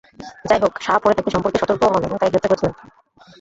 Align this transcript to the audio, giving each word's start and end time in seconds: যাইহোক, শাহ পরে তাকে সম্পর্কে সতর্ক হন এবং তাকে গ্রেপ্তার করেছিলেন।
যাইহোক, 0.45 0.73
শাহ 0.81 0.95
পরে 0.97 1.13
তাকে 1.17 1.29
সম্পর্কে 1.31 1.57
সতর্ক 1.61 1.81
হন 1.85 2.01
এবং 2.03 2.17
তাকে 2.17 2.31
গ্রেপ্তার 2.31 2.51
করেছিলেন। 2.51 2.73